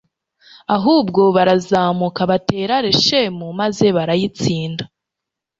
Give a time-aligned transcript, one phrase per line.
[0.75, 4.83] ahubwo barazamuka batera leshemu, maze barayitsinda